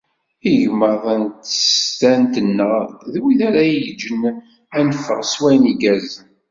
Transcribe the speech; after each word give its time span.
Igmaḍ 0.49 1.03
n 1.21 1.23
tsestant-nneɣ 1.29 2.73
d 3.11 3.13
wid 3.21 3.39
ara 3.47 3.61
ɣ-yeǧǧen 3.67 4.21
ad 4.77 4.81
d-neffeɣ 4.83 5.21
s 5.25 5.33
wayen 5.41 5.71
igerrzen. 5.71 6.29